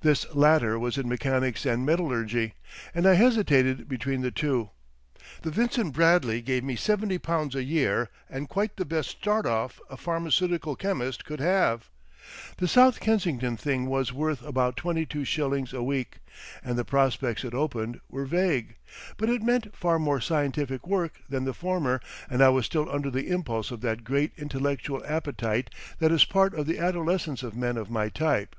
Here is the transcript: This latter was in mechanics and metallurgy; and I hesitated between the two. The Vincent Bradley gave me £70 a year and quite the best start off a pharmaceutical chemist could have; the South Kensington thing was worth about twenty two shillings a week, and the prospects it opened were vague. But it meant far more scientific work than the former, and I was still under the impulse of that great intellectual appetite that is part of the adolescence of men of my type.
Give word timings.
This 0.00 0.32
latter 0.32 0.78
was 0.78 0.96
in 0.96 1.08
mechanics 1.08 1.66
and 1.66 1.84
metallurgy; 1.84 2.54
and 2.94 3.04
I 3.04 3.14
hesitated 3.14 3.88
between 3.88 4.20
the 4.20 4.30
two. 4.30 4.70
The 5.42 5.50
Vincent 5.50 5.92
Bradley 5.92 6.40
gave 6.40 6.62
me 6.62 6.76
£70 6.76 7.54
a 7.56 7.64
year 7.64 8.08
and 8.30 8.48
quite 8.48 8.76
the 8.76 8.84
best 8.84 9.08
start 9.10 9.44
off 9.44 9.80
a 9.90 9.96
pharmaceutical 9.96 10.76
chemist 10.76 11.24
could 11.24 11.40
have; 11.40 11.90
the 12.58 12.68
South 12.68 13.00
Kensington 13.00 13.56
thing 13.56 13.86
was 13.86 14.12
worth 14.12 14.40
about 14.44 14.76
twenty 14.76 15.04
two 15.04 15.24
shillings 15.24 15.72
a 15.72 15.82
week, 15.82 16.18
and 16.62 16.78
the 16.78 16.84
prospects 16.84 17.42
it 17.42 17.52
opened 17.52 17.98
were 18.08 18.24
vague. 18.24 18.76
But 19.16 19.28
it 19.28 19.42
meant 19.42 19.74
far 19.74 19.98
more 19.98 20.20
scientific 20.20 20.86
work 20.86 21.18
than 21.28 21.42
the 21.44 21.52
former, 21.52 22.00
and 22.30 22.40
I 22.40 22.50
was 22.50 22.66
still 22.66 22.88
under 22.88 23.10
the 23.10 23.26
impulse 23.30 23.72
of 23.72 23.80
that 23.80 24.04
great 24.04 24.30
intellectual 24.38 25.02
appetite 25.04 25.70
that 25.98 26.12
is 26.12 26.24
part 26.24 26.54
of 26.54 26.66
the 26.66 26.78
adolescence 26.78 27.42
of 27.42 27.56
men 27.56 27.76
of 27.76 27.90
my 27.90 28.08
type. 28.08 28.54